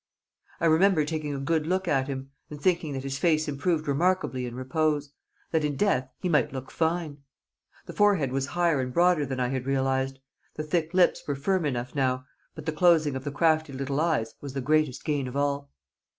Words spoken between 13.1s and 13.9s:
of the crafty